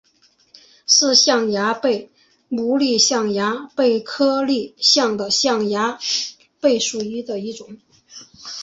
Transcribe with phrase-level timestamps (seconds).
[0.87, 2.09] 是象牙贝
[2.49, 5.99] 目丽象牙贝科丽象牙
[6.59, 7.77] 贝属的一种。